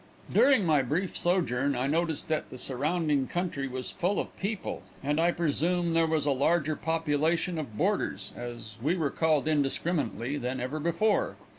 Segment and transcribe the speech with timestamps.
[0.33, 5.19] During my brief sojourn I noticed that the surrounding country was full of people, and
[5.19, 10.59] I presume there was a larger population of "boarders," as we were called indiscriminately, than
[10.59, 11.35] ever before.